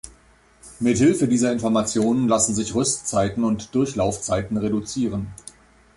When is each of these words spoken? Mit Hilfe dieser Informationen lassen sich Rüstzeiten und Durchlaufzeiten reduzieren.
Mit 0.79 0.97
Hilfe 0.97 1.27
dieser 1.27 1.51
Informationen 1.53 2.27
lassen 2.27 2.55
sich 2.55 2.73
Rüstzeiten 2.73 3.43
und 3.43 3.75
Durchlaufzeiten 3.75 4.57
reduzieren. 4.57 5.31